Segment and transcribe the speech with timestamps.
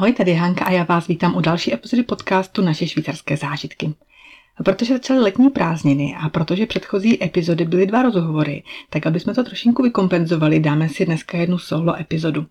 [0.00, 3.94] Ahoj, tady je Hanka a já vás vítám u další epizody podcastu Naše švýcarské zážitky.
[4.64, 9.44] Protože začaly letní prázdniny a protože předchozí epizody byly dva rozhovory, tak aby jsme to
[9.44, 12.46] trošinku vykompenzovali, dáme si dneska jednu solo epizodu.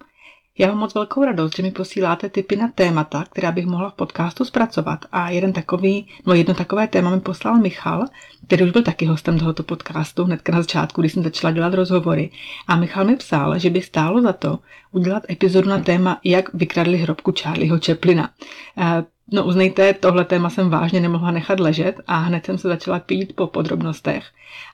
[0.60, 3.94] Já mám moc velkou radost, že mi posíláte tipy na témata, která bych mohla v
[3.94, 5.05] podcastu zpracovat.
[5.12, 8.05] A jeden takový, no jedno takové téma mi poslal Michal,
[8.48, 12.30] který už byl taky hostem tohoto podcastu hned na začátku, když jsem začala dělat rozhovory.
[12.68, 14.60] A Michal mi psal, že by stálo za to
[14.92, 18.30] udělat epizodu na téma, jak vykradli hrobku Charlieho Chaplina.
[19.32, 23.36] No uznejte, tohle téma jsem vážně nemohla nechat ležet a hned jsem se začala pít
[23.36, 24.25] po podrobnostech.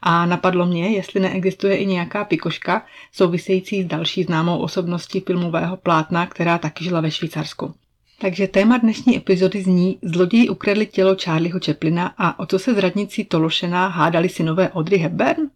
[0.02, 6.28] A napadlo mě, jestli neexistuje i nějaká pikoška související s další známou osobností filmového plátna,
[6.28, 7.74] která taky žila ve Švýcarsku.
[8.20, 12.78] Takže téma dnešní epizody zní Zloději ukradli tělo Charlieho Chaplina a o co se z
[12.78, 15.50] radnicí Tološená hádali synové Audrey Hepburn?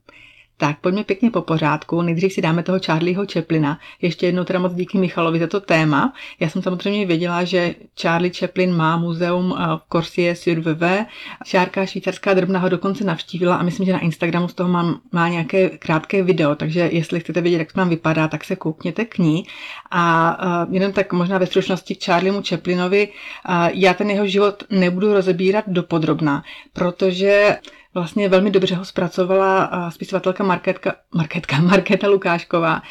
[0.59, 2.01] Tak pojďme pěkně po pořádku.
[2.01, 3.79] Nejdřív si dáme toho Charlieho Chaplina.
[4.01, 6.13] Ještě jednou teda moc díky Michalovi za to téma.
[6.39, 11.05] Já jsem samozřejmě věděla, že Charlie Chaplin má muzeum eh, v Corsie sur Veve.
[11.45, 15.29] Šárka švýcarská drobna ho dokonce navštívila a myslím, že na Instagramu z toho mám, má
[15.29, 19.17] nějaké krátké video, takže jestli chcete vědět, jak to tam vypadá, tak se koukněte k
[19.17, 19.45] ní.
[19.91, 23.07] A uh, jenom tak možná ve stručnosti k Charliemu Chaplinovi.
[23.07, 27.57] Uh, já ten jeho život nebudu rozebírat do podrobna, protože
[27.93, 32.81] vlastně velmi dobře ho zpracovala spisovatelka Marketka, Marketka, Markéta Lukášková,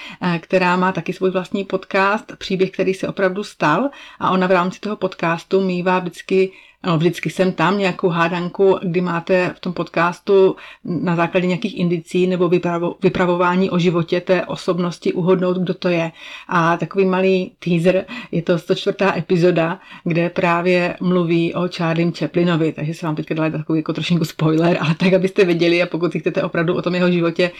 [0.41, 3.91] která má taky svůj vlastní podcast, příběh, který se opravdu stal.
[4.19, 6.53] A ona v rámci toho podcastu mývá vždycky
[6.87, 12.27] No, vždycky jsem tam nějakou hádanku, kdy máte v tom podcastu na základě nějakých indicí
[12.27, 16.13] nebo vypravo, vypravování o životě té osobnosti uhodnout, kdo to je.
[16.49, 18.97] A takový malý teaser, je to 104.
[19.17, 24.25] epizoda, kde právě mluví o Charlie Chaplinovi, takže se vám teďka dala takový jako trošinku
[24.25, 27.51] spoiler, ale tak, abyste věděli a pokud si chcete opravdu o tom jeho životě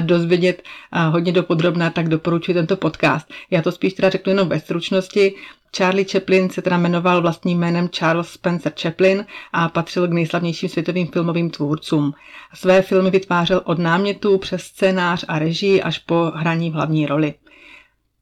[0.00, 0.62] dozvědět
[1.10, 3.32] hodně dopodrobná, tak doporučuji tento podcast.
[3.50, 5.34] Já to spíš teda řeknu jenom ve stručnosti.
[5.76, 11.06] Charlie Chaplin se teda jmenoval vlastním jménem Charles Spencer Chaplin a patřil k nejslavnějším světovým
[11.06, 12.12] filmovým tvůrcům.
[12.54, 17.34] Své filmy vytvářel od námětů přes scénář a režii až po hraní v hlavní roli.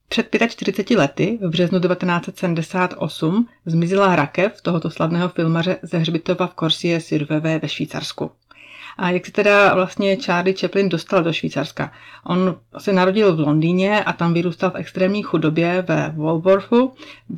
[0.08, 7.00] Před 45 lety, v březnu 1978, zmizela rakev tohoto slavného filmaře ze hřbitova v Corsie
[7.00, 8.30] sur ve Švýcarsku.
[8.98, 11.92] A jak se teda vlastně Charlie Chaplin dostal do Švýcarska?
[12.26, 16.92] On se narodil v Londýně a tam vyrůstal v extrémní chudobě ve Walworthu,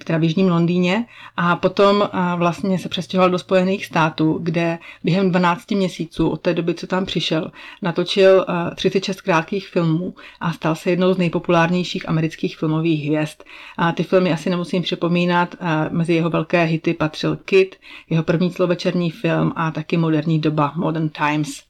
[0.05, 1.07] teda v jižním Londýně,
[1.37, 6.75] a potom vlastně se přestěhoval do Spojených států, kde během 12 měsíců od té doby,
[6.75, 7.51] co tam přišel,
[7.83, 13.43] natočil 36 krátkých filmů a stal se jednou z nejpopulárnějších amerických filmových hvězd.
[13.77, 15.55] A ty filmy asi nemusím připomínat,
[15.91, 17.77] mezi jeho velké hity patřil Kid,
[18.11, 21.46] jeho první celovečerní film a taky moderní doba, Modern Times.
[21.47, 21.63] Times.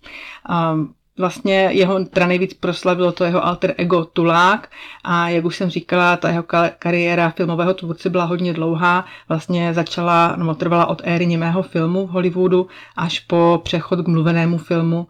[0.73, 4.71] Um, vlastně jeho teda nejvíc proslavilo to jeho alter ego Tulák
[5.05, 6.45] a jak už jsem říkala, ta jeho
[6.79, 12.11] kariéra filmového tvůrce byla hodně dlouhá, vlastně začala, nebo trvala od éry němého filmu v
[12.11, 15.07] Hollywoodu až po přechod k mluvenému filmu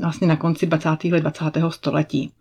[0.00, 1.04] vlastně na konci 20.
[1.04, 1.44] let 20.
[1.68, 2.32] století.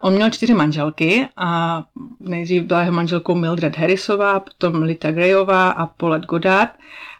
[0.00, 1.82] On měl čtyři manželky a
[2.20, 6.70] nejdřív byla jeho manželkou Mildred Harrisová, potom Lita Grayová a Paulette Goddard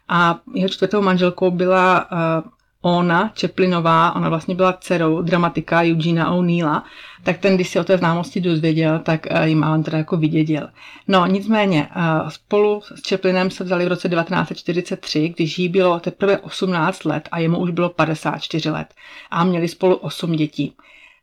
[0.08, 2.50] a jeho čtvrtou manželkou byla uh,
[2.82, 6.84] Ona Chaplinová, ona vlastně byla dcerou dramatika Eugena O'Neilla,
[7.22, 10.68] tak ten, když si o té známosti dozvěděl, tak eh, jim Alan teda jako vydědil.
[11.08, 12.00] No nicméně, eh,
[12.30, 17.38] spolu s Chaplinem se vzali v roce 1943, když jí bylo teprve 18 let a
[17.38, 18.94] jemu už bylo 54 let
[19.30, 20.76] a měli spolu 8 dětí.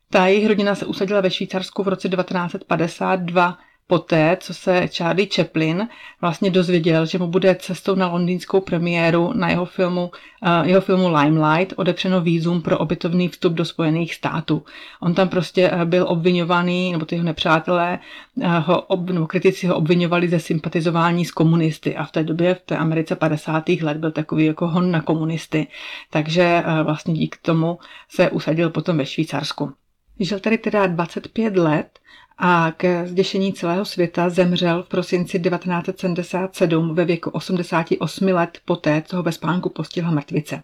[0.10, 3.58] Ta jejich rodina se usadila ve Švýcarsku v roce 1952
[3.88, 5.88] poté, co se Charlie Chaplin
[6.22, 10.12] vlastně dozvěděl, že mu bude cestou na londýnskou premiéru na jeho filmu,
[10.42, 14.64] uh, jeho filmu Limelight odepřeno výzum pro opětovný vstup do Spojených států.
[15.02, 18.00] On tam prostě uh, byl obvinovaný, nebo ty jeho nepřátelé,
[18.36, 22.56] uh, ho, ob, nebo kritici ho obvinovali ze sympatizování s komunisty a v té době,
[22.56, 23.70] v té Americe 50.
[23.70, 25.68] let, byl takový jako hon na komunisty.
[26.10, 27.80] Takže vlastně díky tomu
[28.10, 29.72] se usadil potom ve Švýcarsku.
[30.20, 32.00] Žil tady teda 25 let
[32.38, 39.18] a ke zděšení celého světa zemřel v prosinci 1977 ve věku 88 let poté, co
[39.18, 40.64] ho ve spánku postihla mrtvice.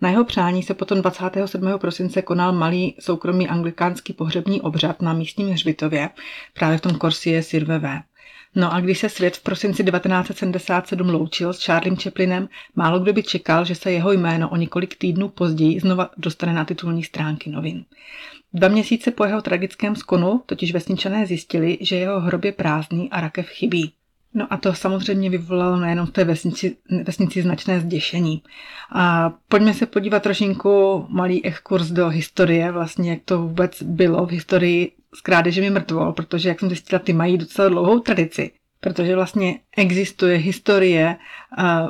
[0.00, 1.78] Na jeho přání se potom 27.
[1.78, 6.10] prosince konal malý soukromý anglikánský pohřební obřad na místním hřbitově,
[6.54, 8.02] právě v tom Corsie Sirvevé.
[8.54, 13.22] No a když se svět v prosinci 1977 loučil s Charliem Chaplinem, málo kdo by
[13.22, 17.84] čekal, že se jeho jméno o několik týdnů později znova dostane na titulní stránky novin.
[18.52, 23.20] Dva měsíce po jeho tragickém skonu totiž vesničané zjistili, že jeho hrob je prázdný a
[23.20, 23.92] rakev chybí.
[24.34, 28.42] No a to samozřejmě vyvolalo nejenom v té vesnici, vesnici značné zděšení.
[28.92, 34.30] A pojďme se podívat trošinku malý exkurs do historie, vlastně jak to vůbec bylo v
[34.30, 38.50] historii s krádežemi mrtvol, protože jak jsem zjistila, ty mají docela dlouhou tradici.
[38.84, 41.16] Protože vlastně existuje historie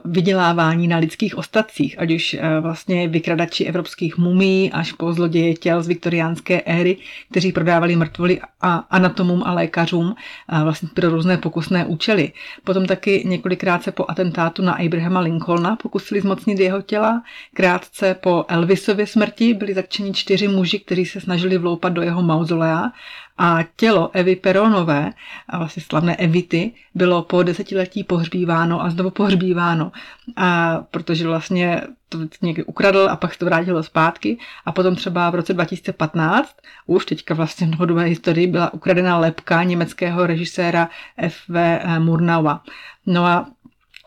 [0.05, 5.89] vydělávání na lidských ostatcích, ať už vlastně vykradači evropských mumí až po zloděje těl z
[5.89, 6.97] viktoriánské éry,
[7.31, 10.15] kteří prodávali mrtvoly a anatomům a lékařům
[10.63, 12.33] vlastně pro různé pokusné účely.
[12.65, 17.23] Potom taky několikrát se po atentátu na Abrahama Lincolna pokusili zmocnit jeho těla.
[17.55, 22.93] Krátce po Elvisově smrti byli zatčeni čtyři muži, kteří se snažili vloupat do jeho mauzolea
[23.39, 25.13] a tělo Evy Peronové,
[25.59, 29.93] vlastně slavné Evity, bylo po desetiletí pohřbíváno a znovu pohřbíváno,
[30.37, 35.31] a protože vlastně to někdy ukradl a pak se to vrátilo zpátky a potom třeba
[35.31, 41.81] v roce 2015, už teďka vlastně v novodobé historii, byla ukradena lepka německého režiséra F.V.
[41.99, 42.63] Murnaua.
[43.07, 43.47] No a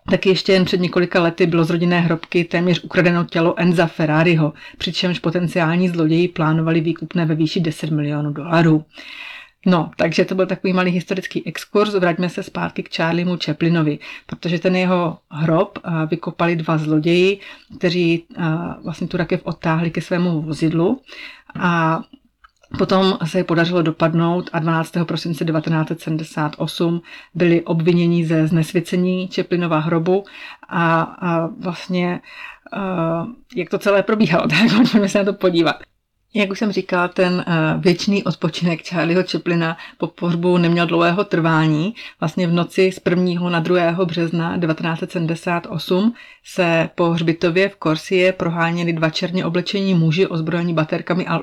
[0.09, 4.53] Taky ještě jen před několika lety bylo z rodinné hrobky téměř ukradeno tělo Enza Ferrariho,
[4.77, 8.85] přičemž potenciální zloději plánovali výkupné ve výši 10 milionů dolarů.
[9.65, 11.93] No, takže to byl takový malý historický exkurs.
[11.93, 17.39] Vraťme se zpátky k Charliemu Chaplinovi, protože ten jeho hrob vykopali dva zloději,
[17.77, 18.25] kteří
[18.83, 21.01] vlastně tu rakev odtáhli ke svému vozidlu
[21.59, 22.01] a
[22.77, 24.93] Potom se je podařilo dopadnout a 12.
[25.03, 27.01] prosince 1978
[27.33, 30.23] byli obviněni ze znesvěcení Čeplinova hrobu
[30.69, 32.19] a, a vlastně
[32.75, 35.75] uh, jak to celé probíhalo, tak pojďme se na to podívat.
[36.33, 41.95] Jak už jsem říkala, ten uh, věčný odpočinek Charlieho Chaplina po pohřbu neměl dlouhého trvání.
[42.19, 43.49] Vlastně v noci z 1.
[43.49, 44.05] na 2.
[44.05, 51.39] března 1978 se po hřbitově v Korsie proháněli dva černě oblečení muži ozbrojení baterkami a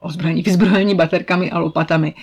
[0.00, 2.14] ozbrojení, vyzbrojení baterkami a lopatami.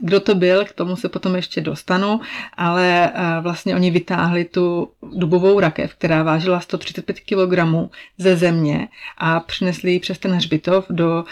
[0.00, 2.20] Kdo to byl, k tomu se potom ještě dostanu,
[2.56, 9.92] ale vlastně oni vytáhli tu dubovou rakev, která vážila 135 kg ze země a přinesli
[9.92, 11.24] ji přes ten hřbitov do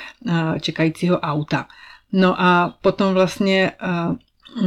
[0.61, 1.67] čekajícího auta.
[2.13, 3.73] No a potom vlastně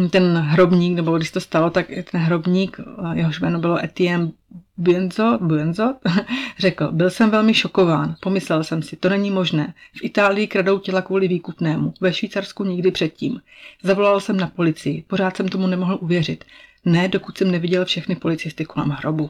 [0.10, 2.80] ten hrobník, nebo když to stalo, tak ten hrobník,
[3.14, 4.32] jehož jméno bylo Etienne
[4.78, 5.96] Buenzo, Buenzo
[6.60, 8.16] řekl, byl jsem velmi šokován.
[8.22, 9.74] Pomyslel jsem si, to není možné.
[9.94, 13.42] V Itálii kradou těla kvůli výkupnému, ve Švýcarsku nikdy předtím.
[13.84, 16.46] Zavolal jsem na policii, pořád jsem tomu nemohl uvěřit.
[16.86, 19.30] Ne, dokud jsem neviděl všechny policisty kolem hrobu.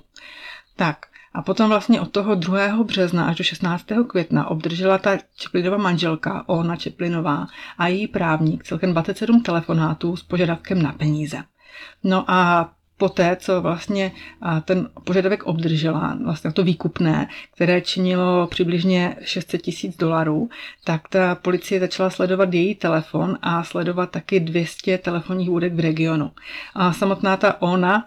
[0.76, 2.84] Tak, a potom vlastně od toho 2.
[2.84, 3.86] března až do 16.
[4.08, 7.48] května obdržela ta Čeplinova manželka, Ona Čeplinová
[7.78, 11.44] a její právník celkem 27 telefonátů s požadavkem na peníze.
[12.04, 12.70] No a
[13.02, 14.12] poté, co vlastně
[14.66, 20.50] ten požadavek obdržela, vlastně to výkupné, které činilo přibližně 600 tisíc dolarů,
[20.84, 26.32] tak ta policie začala sledovat její telefon a sledovat taky 200 telefonních údek v regionu.
[26.74, 28.06] A samotná ta ona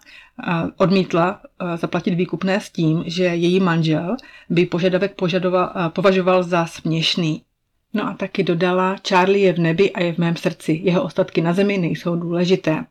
[0.77, 1.41] odmítla
[1.77, 4.17] zaplatit výkupné s tím, že její manžel
[4.51, 7.43] by požadavek požadoval, považoval za směšný.
[7.95, 11.41] No a taky dodala, Charlie je v nebi a je v mém srdci, jeho ostatky
[11.43, 12.85] na zemi nejsou důležité.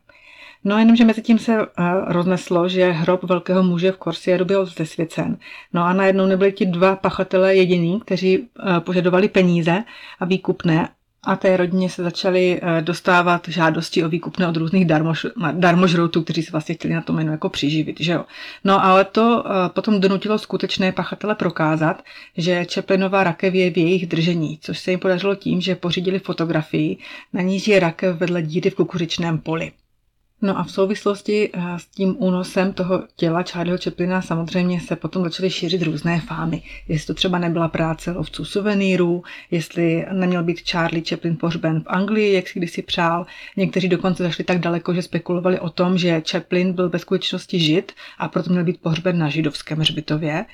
[0.66, 1.66] No jenomže mezi tím se uh,
[2.06, 5.36] rozneslo, že hrob velkého muže v Korsieru byl zesvěcen.
[5.72, 8.46] No a najednou nebyli ti dva pachatelé jediní, kteří uh,
[8.78, 9.84] požadovali peníze
[10.20, 10.88] a výkupné
[11.26, 16.42] a té rodině se začaly uh, dostávat žádosti o výkupné od různých darmož, darmožroutů, kteří
[16.42, 18.00] se vlastně chtěli na to jméno jako přiživit.
[18.00, 18.24] Že jo?
[18.64, 22.02] No ale to potom donutilo skutečné pachatele prokázat,
[22.36, 26.96] že Čeplinova rakev je v jejich držení, což se jim podařilo tím, že pořídili fotografii,
[27.32, 29.72] na níž je rakev vedle díry v kukuřičném poli.
[30.44, 35.24] No a v souvislosti eh, s tím únosem toho těla Charlieho Chaplina samozřejmě se potom
[35.24, 36.62] začaly šířit různé fámy.
[36.88, 42.34] Jestli to třeba nebyla práce lovců suvenýrů, jestli neměl být Charlie Chaplin pohřben v Anglii,
[42.34, 43.26] jak si kdysi přál.
[43.56, 47.92] Někteří dokonce zašli tak daleko, že spekulovali o tom, že Chaplin byl ve skutečnosti žid
[48.18, 50.44] a proto měl být pohřben na židovském hřbitově.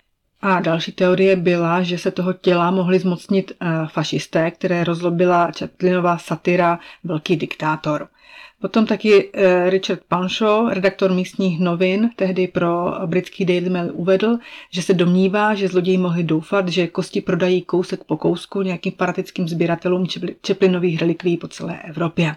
[0.43, 6.19] A další teorie byla, že se toho těla mohli zmocnit eh, fašisté, které rozlobila Chaplinová
[6.19, 8.09] satyra Velký diktátor.
[8.61, 14.39] Potom taky eh, Richard Panshaw, redaktor místních novin, tehdy pro britský Daily Mail uvedl,
[14.71, 19.49] že se domnívá, že zloději mohli doufat, že kosti prodají kousek po kousku nějakým paratickým
[19.49, 20.07] sběratelům
[20.43, 22.37] Čeplinových relikví po celé Evropě.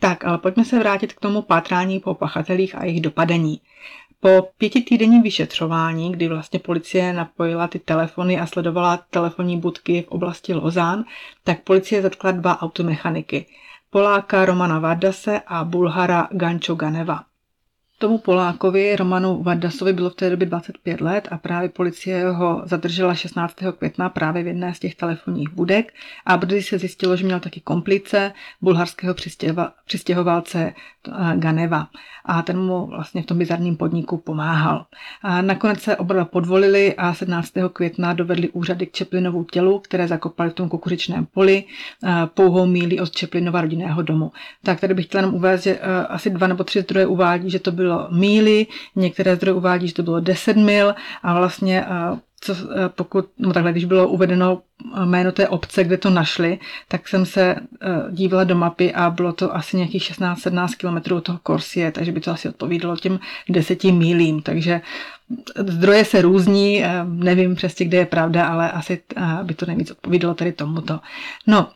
[0.00, 3.60] Tak, ale pojďme se vrátit k tomu pátrání po pachatelích a jejich dopadení.
[4.20, 10.54] Po pětitýdenním vyšetřování, kdy vlastně policie napojila ty telefony a sledovala telefonní budky v oblasti
[10.54, 11.04] Lozán,
[11.44, 13.46] tak policie zatkla dva automechaniky–
[13.90, 17.29] Poláka Romana Vardase a Bulhara Gančo Ganeva.
[18.00, 23.14] Tomu Polákovi, Romanu Vardasovi, bylo v té době 25 let a právě policie ho zadržela
[23.14, 23.54] 16.
[23.78, 25.92] května právě v jedné z těch telefonních budek
[26.26, 29.14] a brzy se zjistilo, že měl taky komplice bulharského
[29.86, 30.72] přistěhovalce
[31.08, 31.88] eh, Ganeva
[32.24, 34.86] a ten mu vlastně v tom bizarním podniku pomáhal.
[35.22, 37.52] A nakonec se oba podvolili a 17.
[37.72, 41.64] května dovedli úřady k Čeplinovu tělu, které zakopali v tom kukuřičném poli
[42.04, 44.32] eh, pouhou míli od Čeplinova rodinného domu.
[44.62, 47.58] Tak tady bych chtěla jenom uvést, že eh, asi dva nebo tři zdroje uvádí, že
[47.58, 48.66] to bylo bylo míly,
[48.96, 51.84] některé zdroje uvádí, že to bylo 10 mil a vlastně
[52.42, 52.54] co,
[52.88, 54.62] pokud, no takhle, když bylo uvedeno
[55.04, 57.56] jméno té obce, kde to našli, tak jsem se
[58.10, 62.20] dívala do mapy a bylo to asi nějakých 16-17 km od toho Korsie, takže by
[62.20, 64.80] to asi odpovídalo těm deseti mílím, takže
[65.56, 69.02] zdroje se různí, nevím přesně, kde je pravda, ale asi
[69.42, 71.00] by to nejvíc odpovídalo tady tomuto.
[71.46, 71.68] No,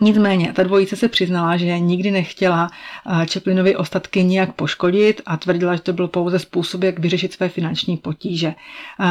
[0.00, 2.70] Nicméně, ta dvojice se přiznala, že nikdy nechtěla
[3.26, 7.96] Čeplinovi ostatky nijak poškodit a tvrdila, že to byl pouze způsob, jak vyřešit své finanční
[7.96, 8.54] potíže.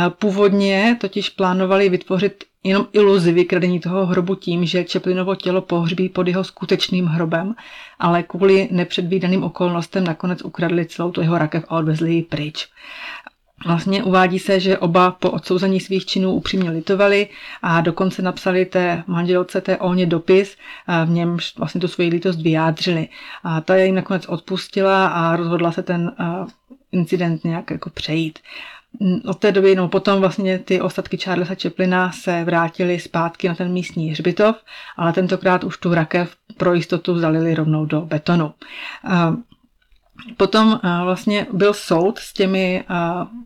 [0.09, 6.27] Původně totiž plánovali vytvořit jenom iluzi vykradení toho hrobu tím, že Čeplinovo tělo pohřbí pod
[6.27, 7.55] jeho skutečným hrobem,
[7.99, 12.67] ale kvůli nepředvídaným okolnostem nakonec ukradli celou tu jeho rakev a odvezli ji pryč.
[13.67, 17.27] Vlastně uvádí se, že oba po odsouzení svých činů upřímně litovali
[17.61, 20.57] a dokonce napsali té manželce té Olně dopis,
[21.05, 23.07] v němž vlastně tu svoji lítost vyjádřili.
[23.43, 26.11] A ta jim nakonec odpustila a rozhodla se ten
[26.91, 28.39] incident nějak jako přejít.
[29.25, 33.71] Od té doby, no potom vlastně ty ostatky Charlesa Chaplina se vrátily zpátky na ten
[33.73, 34.55] místní hřbitov,
[34.97, 38.53] ale tentokrát už tu rakev pro jistotu zalili rovnou do betonu.
[40.37, 42.93] Potom eh, vlastně byl soud s těmi eh,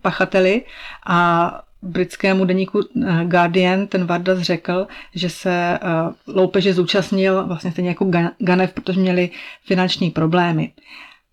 [0.02, 0.64] pachateli
[1.06, 5.80] a britskému deníku eh, Guardian ten Vardas řekl, že se
[6.28, 9.30] loupeže zúčastnil vlastně stejně jako Ganev, protože měli
[9.66, 10.72] finanční problémy.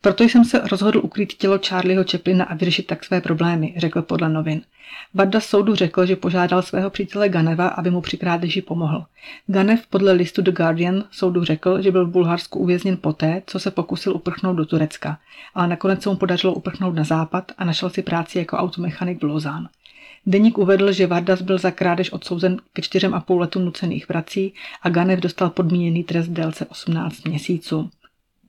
[0.00, 4.28] Proto jsem se rozhodl ukrýt tělo Charlieho Chaplina a vyřešit tak své problémy, řekl podle
[4.28, 4.62] novin.
[5.14, 9.04] Varda soudu řekl, že požádal svého přítele Ganeva, aby mu při krádeži pomohl.
[9.46, 13.70] Ganev podle listu The Guardian soudu řekl, že byl v Bulharsku uvězněn poté, co se
[13.70, 15.18] pokusil uprchnout do Turecka,
[15.54, 19.24] ale nakonec se mu podařilo uprchnout na západ a našel si práci jako automechanik v
[19.24, 19.68] Lozán.
[20.26, 24.54] Deník uvedl, že Vardas byl za krádež odsouzen ke čtyřem a půl letům nucených prací
[24.82, 27.90] a Ganev dostal podmíněný trest v délce 18 měsíců.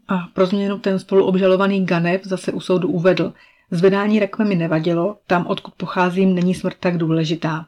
[0.09, 3.33] A pro změnu ten spoluobžalovaný Ganev zase u soudu uvedl,
[3.71, 7.65] zvedání rakve mi nevadilo, tam odkud pocházím není smrt tak důležitá.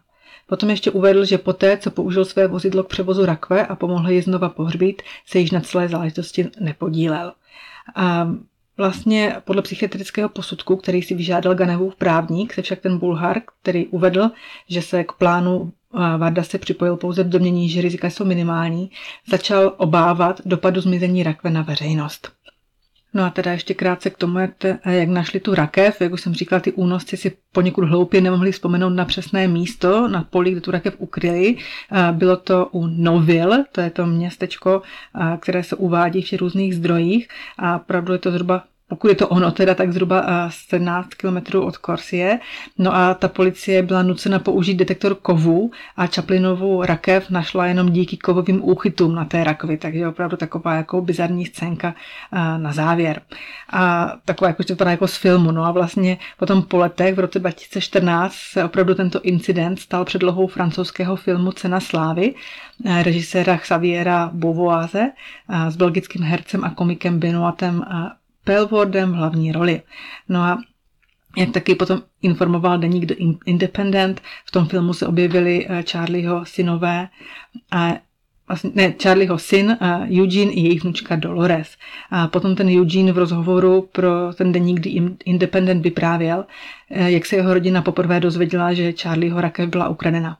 [0.47, 4.21] Potom ještě uvedl, že poté, co použil své vozidlo k převozu rakve a pomohl ji
[4.21, 7.33] znova pohřbít, se již na celé záležitosti nepodílel.
[7.95, 8.27] A
[8.77, 14.31] vlastně podle psychiatrického posudku, který si vyžádal Ganevův právník, se však ten Bulhar, který uvedl,
[14.69, 18.91] že se k plánu Varda se připojil pouze v domění, že rizika jsou minimální,
[19.29, 22.31] začal obávat dopadu zmizení rakve na veřejnost.
[23.13, 26.01] No a teda ještě krátce k tomu, jak, te, jak našli tu rakev.
[26.01, 30.23] Jak už jsem říkala, ty únosci si poněkud hloupě nemohli vzpomenout na přesné místo, na
[30.23, 31.57] poli, kde tu rakev ukryli.
[32.11, 34.81] Bylo to u Novil, to je to městečko,
[35.39, 39.51] které se uvádí v různých zdrojích a opravdu je to zhruba pokud je to ono,
[39.51, 42.39] teda tak zhruba 17 km od Korsie.
[42.77, 48.17] No a ta policie byla nucena použít detektor kovů a Chaplinovou rakev našla jenom díky
[48.17, 51.95] kovovým úchytům na té rakvi, takže opravdu taková jako bizarní scénka
[52.57, 53.21] na závěr.
[53.69, 55.51] A taková jako, to jako z filmu.
[55.51, 60.47] No a vlastně potom po letech v roce 2014 se opravdu tento incident stal předlohou
[60.47, 62.33] francouzského filmu Cena slávy
[63.03, 65.11] režiséra Xaviera Beauvoise
[65.69, 67.83] s belgickým hercem a komikem Benoitem
[68.43, 69.81] Pelwardem v hlavní roli.
[70.29, 70.61] No a
[71.37, 77.07] jak taky potom informoval deník The Independent, v tom filmu se objevili eh, Charlieho synové
[77.71, 77.93] a
[78.47, 79.77] vlastně, ne, Charlieho syn
[80.19, 81.77] Eugene i jejich vnučka Dolores.
[82.09, 84.89] A potom ten Eugene v rozhovoru pro ten deník The
[85.25, 86.45] Independent vyprávěl,
[86.89, 90.37] eh, jak se jeho rodina poprvé dozvěděla, že Charlieho rakev byla ukradena.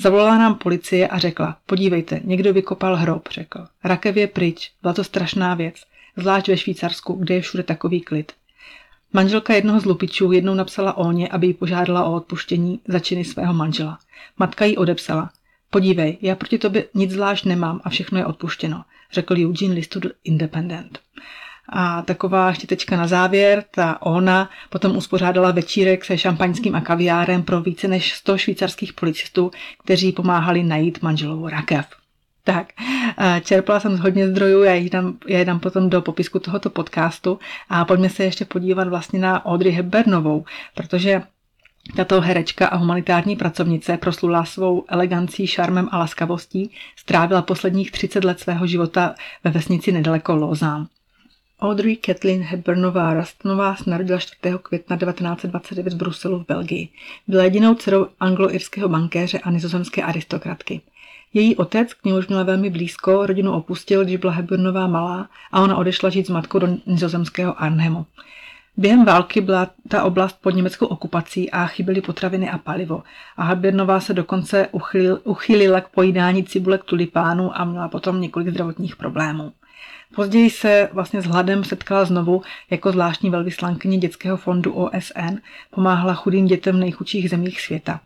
[0.00, 3.66] Zavolala nám policie a řekla, podívejte, někdo vykopal hrob, řekl.
[3.84, 5.74] Rakev je pryč, byla to strašná věc
[6.16, 8.32] zvlášť ve Švýcarsku, kde je všude takový klid.
[9.12, 13.54] Manželka jednoho z lupičů jednou napsala Olně, aby ji požádala o odpuštění za činy svého
[13.54, 13.98] manžela.
[14.38, 15.30] Matka jí odepsala.
[15.70, 20.98] Podívej, já proti tobě nic zvlášť nemám a všechno je odpuštěno, řekl Eugene listu Independent.
[21.68, 27.60] A taková štětečka na závěr, ta ona potom uspořádala večírek se šampaňským a kaviárem pro
[27.60, 29.50] více než 100 švýcarských policistů,
[29.84, 31.86] kteří pomáhali najít manželovou rakev.
[32.44, 32.72] Tak,
[33.42, 36.70] čerpala jsem z hodně zdrojů, já je dám, já je dám potom do popisku tohoto
[36.70, 40.44] podcastu a pojďme se ještě podívat vlastně na Audrey Hepburnovou,
[40.74, 41.22] protože
[41.96, 48.40] tato herečka a humanitární pracovnice proslula svou elegancí, šarmem a laskavostí, strávila posledních 30 let
[48.40, 50.86] svého života ve vesnici nedaleko Lausanne.
[51.60, 54.36] Audrey Kathleen Hepburnová Rastonová se narodila 4.
[54.62, 56.88] května 1929 v Bruselu v Belgii.
[57.28, 60.80] Byla jedinou dcerou anglo-irského bankéře a nizozemské aristokratky.
[61.34, 65.76] Její otec, k němuž měla velmi blízko, rodinu opustil, když byla Hepburnová malá a ona
[65.76, 68.06] odešla žít s matkou do nizozemského Arnhemu.
[68.76, 73.02] Během války byla ta oblast pod německou okupací a chyběly potraviny a palivo.
[73.36, 78.96] A Habirnová se dokonce uchylil, uchylila k pojídání cibulek tulipánu a měla potom několik zdravotních
[78.96, 79.52] problémů.
[80.14, 85.36] Později se vlastně s hladem setkala znovu jako zvláštní velvyslankyně dětského fondu OSN,
[85.70, 88.00] pomáhala chudým dětem v nejchudších zemích světa.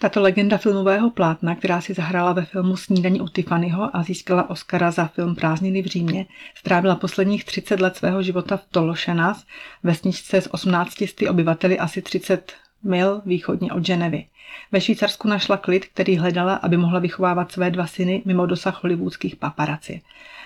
[0.00, 4.90] Tato legenda filmového plátna, která si zahrála ve filmu Snídaní u Tiffanyho a získala Oscara
[4.90, 9.46] za film Prázdniny v Římě, strávila posledních 30 let svého života v Tološenas,
[9.82, 10.94] vesničce s 18
[11.30, 12.52] obyvateli asi 30
[12.82, 14.26] mil východně od Ženevy.
[14.72, 19.36] Ve Švýcarsku našla klid, který hledala, aby mohla vychovávat své dva syny mimo dosah hollywoodských
[19.36, 20.02] paparaci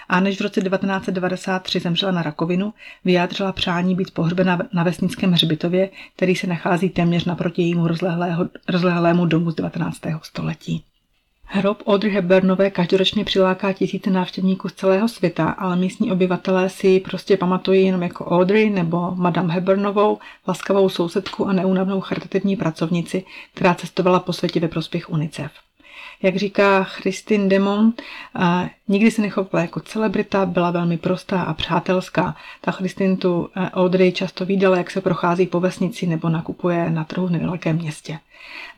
[0.09, 5.91] a než v roce 1993 zemřela na rakovinu, vyjádřila přání být pohřbena na vesnickém hřbitově,
[6.17, 7.89] který se nachází téměř naproti jejímu
[8.69, 9.99] rozlehlému domu z 19.
[10.23, 10.85] století.
[11.55, 17.01] Hrob Audrey Hepburnové každoročně přiláká tisíce návštěvníků z celého světa, ale místní obyvatelé si ji
[17.01, 20.19] prostě pamatují jenom jako Audrey nebo Madame Hepburnovou,
[20.49, 25.53] laskavou sousedku a neúnavnou charitativní pracovnici, která cestovala po světě ve prospěch UNICEF.
[26.23, 27.93] Jak říká Christine Demon,
[28.89, 32.37] nikdy se nechovala jako celebrita, byla velmi prostá a přátelská.
[32.61, 37.05] Ta Christine tu eh, Audrey často viděla, jak se prochází po vesnici nebo nakupuje na
[37.05, 38.19] trhu v nedalekém městě.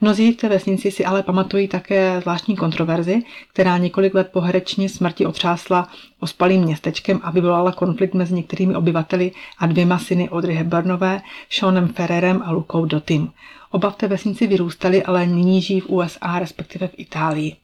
[0.00, 4.88] Mnozí v té vesnici si ale pamatují také zvláštní kontroverzi, která několik let po herečně
[4.88, 5.88] smrti otřásla
[6.20, 12.42] ospalým městečkem a vyvolala konflikt mezi některými obyvateli a dvěma syny Audrey Hepburnové, Seanem Ferrerem
[12.44, 13.32] a Lukou Dotim.
[13.70, 17.56] Oba v té vesnici vyrůstali, ale nyní žijí v USA, respektive v Itálii.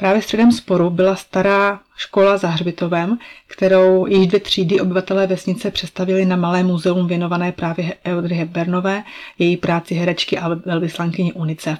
[0.00, 6.24] Právě středem sporu byla stará škola za hřbitovem, kterou již dvě třídy obyvatelé vesnice přestavili
[6.24, 9.02] na malé muzeum věnované právě Eudry Hepburnové,
[9.38, 11.78] její práci herečky a velvyslankyni UNICEF.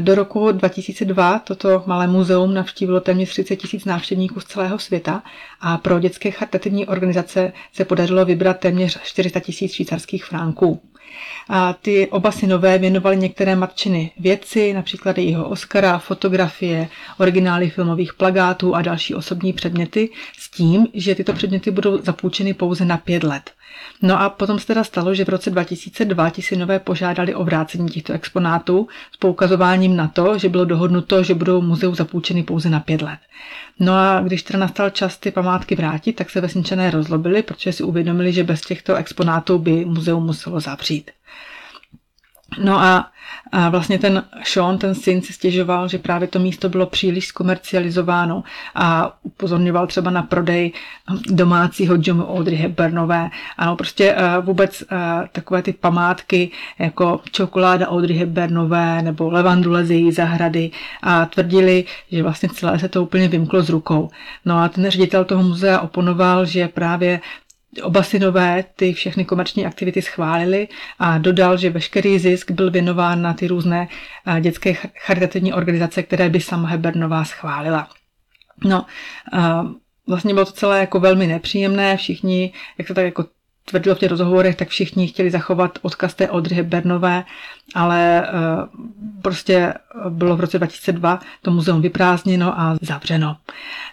[0.00, 5.22] Do roku 2002 toto malé muzeum navštívilo téměř 30 tisíc návštěvníků z celého světa
[5.60, 10.80] a pro dětské charitativní organizace se podařilo vybrat téměř 400 tisíc švýcarských fránků.
[11.48, 16.88] A ty oba synové věnovali některé matčiny věci, například jeho Oscara, fotografie,
[17.18, 22.84] originály filmových plagátů a další osobní předměty, s tím, že tyto předměty budou zapůjčeny pouze
[22.84, 23.50] na pět let.
[24.02, 27.88] No a potom se teda stalo, že v roce 2002 ti synové požádali o vrácení
[27.88, 32.80] těchto exponátů s poukazováním na to, že bylo dohodnuto, že budou muzeu zapůjčeny pouze na
[32.80, 33.18] pět let.
[33.80, 37.82] No a když teda nastal čas ty památky vrátit, tak se vesničané rozlobili, protože si
[37.82, 41.10] uvědomili, že bez těchto exponátů by muzeum muselo zavřít.
[42.58, 43.10] No a,
[43.52, 48.42] a vlastně ten Sean, ten syn, si stěžoval, že právě to místo bylo příliš zkomercializováno
[48.74, 50.72] a upozorňoval třeba na prodej
[51.30, 53.30] domácího Johnu Audrey Hepburnové.
[53.58, 54.98] Ano, prostě uh, vůbec uh,
[55.32, 60.70] takové ty památky jako čokoláda Audrey Hepburnové nebo levandule z její zahrady
[61.02, 64.10] a tvrdili, že vlastně celé se to úplně vymklo z rukou.
[64.44, 67.20] No a ten ředitel toho muzea oponoval, že právě
[67.82, 73.34] Oba synové ty všechny komerční aktivity schválili a dodal, že veškerý zisk byl věnován na
[73.34, 73.88] ty různé
[74.40, 77.88] dětské charitativní organizace, které by sama Hebernová schválila.
[78.64, 78.86] No,
[80.06, 83.24] vlastně bylo to celé jako velmi nepříjemné, všichni, jak to tak jako
[83.64, 87.24] tvrdilo v těch rozhovorech, tak všichni chtěli zachovat odkaz té Audrey Hepburnové,
[87.74, 88.28] ale
[89.22, 89.74] prostě
[90.08, 93.36] bylo v roce 2002 to muzeum vyprázdněno a zavřeno.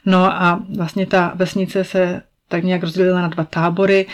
[0.05, 4.05] No a vlastně ta vesnice se tak nějak rozdělila na dva tábory.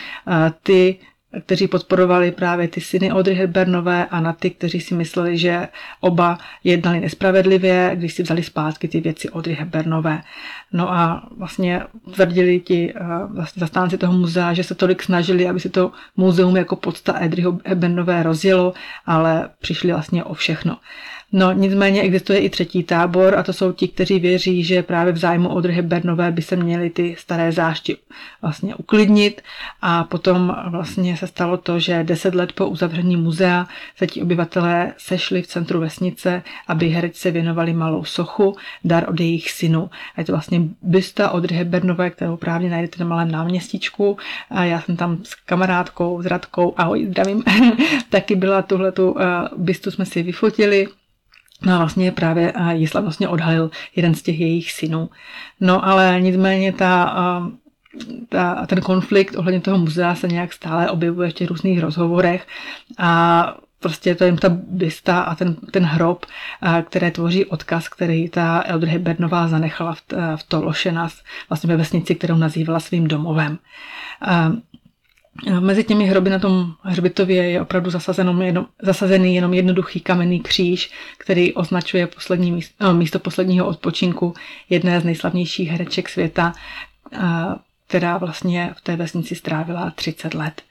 [0.63, 0.99] Ty,
[1.45, 5.67] kteří podporovali právě ty syny Audrey Hepburnové a na ty, kteří si mysleli, že
[5.99, 10.21] oba jednali nespravedlivě, když si vzali zpátky ty věci Audrey Hepburnové.
[10.73, 11.81] No a vlastně
[12.13, 12.93] tvrdili ti
[13.33, 17.45] vlastně zastánci toho muzea, že se tolik snažili, aby se to muzeum jako podsta Audrey
[17.65, 18.73] Hepburnové rozjelo,
[19.05, 20.77] ale přišli vlastně o všechno.
[21.35, 25.17] No nicméně existuje i třetí tábor a to jsou ti, kteří věří, že právě v
[25.17, 27.97] zájmu Audrey Hepburnové by se měly ty staré zášti
[28.41, 29.41] vlastně uklidnit
[29.81, 33.67] a potom vlastně se stalo to, že deset let po uzavření muzea
[33.97, 39.51] se ti obyvatelé sešli v centru vesnice, aby herečce věnovali malou sochu, dar od jejich
[39.51, 39.89] synu.
[40.15, 44.17] A je to vlastně bysta Audrey Hepburnové, kterou právě najdete na malém náměstíčku.
[44.49, 47.43] A já jsem tam s kamarádkou, s Radkou, ahoj, zdravím,
[48.09, 49.25] taky byla tuhletu eh,
[49.57, 50.87] bystu jsme si vyfotili
[51.65, 55.09] No a vlastně právě jí slavnostně odhalil jeden z těch jejich synů.
[55.59, 57.15] No ale nicméně ta,
[58.29, 62.47] ta, ten konflikt ohledně toho muzea se nějak stále objevuje v těch různých rozhovorech
[62.97, 66.25] a prostě to je ta bysta a ten, ten hrob,
[66.85, 70.01] které tvoří odkaz, který ta Eldry Bernová zanechala v,
[70.35, 73.57] v Tološenas, vlastně ve vesnici, kterou nazývala svým domovem.
[75.59, 80.91] Mezi těmi hroby na tom hřbitově je opravdu zasazeno jenom, zasazený jenom jednoduchý kamenný kříž,
[81.17, 84.33] který označuje poslední místo, no, místo posledního odpočinku
[84.69, 86.53] jedné z nejslavnějších hereček světa,
[87.87, 90.61] která vlastně v té vesnici strávila 30 let.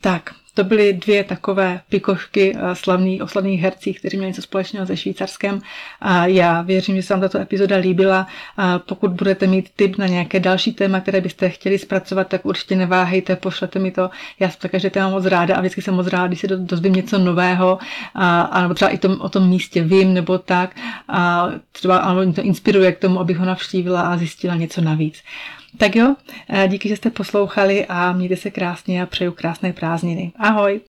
[0.00, 4.86] Tak, to byly dvě takové pikošky eh, slavný, o slavných hercích, kteří měli něco společného
[4.86, 5.60] se Švýcarskem.
[6.00, 8.26] A já věřím, že se vám tato epizoda líbila.
[8.56, 12.76] A pokud budete mít tip na nějaké další téma, které byste chtěli zpracovat, tak určitě
[12.76, 14.10] neváhejte, pošlete mi to.
[14.40, 16.92] Já jsem také, že téma moc ráda a vždycky jsem moc ráda, když se dozvím
[16.92, 17.78] něco nového
[18.14, 20.76] a, a nebo třeba i tom, o tom místě vím nebo tak.
[21.08, 25.22] A třeba mě to inspiruje k tomu, abych ho navštívila a zjistila něco navíc.
[25.78, 26.14] Tak jo,
[26.68, 30.32] díky, že jste poslouchali a mějte se krásně a přeju krásné prázdniny.
[30.36, 30.80] Ahoj!